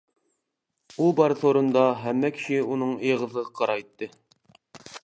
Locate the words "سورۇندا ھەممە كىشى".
1.41-2.59